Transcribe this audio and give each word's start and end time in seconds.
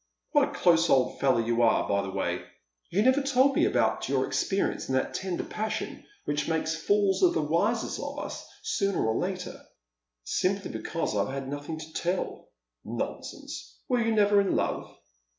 "What 0.31 0.49
a 0.49 0.53
close 0.53 0.89
old 0.89 1.19
fellow 1.19 1.37
you 1.37 1.61
are, 1.61 1.87
by 1.87 2.01
the 2.01 2.09
way! 2.09 2.41
you 2.89 3.03
never 3.03 3.21
told 3.21 3.55
me 3.55 3.65
anything 3.65 3.71
about 3.79 4.09
your 4.09 4.25
experience 4.25 4.89
in 4.89 4.95
that 4.95 5.13
tender 5.13 5.43
passion 5.43 6.05
which 6.25 6.47
piakes 6.47 6.75
fools 6.75 7.21
of 7.21 7.35
the 7.35 7.41
wisest 7.43 7.99
of 7.99 8.17
us 8.17 8.43
sooner 8.63 9.05
or 9.05 9.15
later."" 9.19 9.61
Simply 10.23 10.71
because 10.71 11.15
I 11.15 11.25
have 11.25 11.31
had 11.35 11.47
nothing 11.47 11.77
to 11.77 11.93
tell."" 11.93 12.49
Nonsense! 12.83 13.77
Were 13.87 14.01
you 14.01 14.11
never 14.15 14.41
in 14.41 14.55
love 14.55 14.91